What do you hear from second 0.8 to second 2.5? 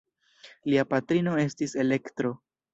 patrino estis Elektro.